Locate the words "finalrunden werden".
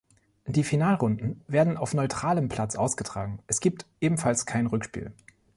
0.63-1.77